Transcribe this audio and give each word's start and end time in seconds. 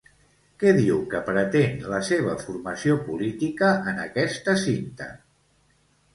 Què 0.61 0.69
diu 0.77 1.01
que 1.11 1.19
pretén 1.27 1.75
la 1.91 1.99
seva 2.07 2.33
formació 2.47 2.97
política 3.11 3.71
en 3.93 4.01
aquesta 4.09 4.59
cinta? 4.65 5.13